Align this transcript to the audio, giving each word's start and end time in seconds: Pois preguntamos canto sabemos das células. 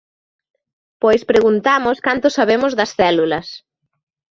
Pois 1.01 1.21
preguntamos 1.31 1.97
canto 2.07 2.27
sabemos 2.37 2.71
das 2.79 2.91
células. 2.99 3.47